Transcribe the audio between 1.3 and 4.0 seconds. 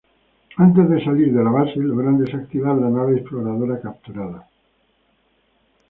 de la base, logran desactivar la nave exploradora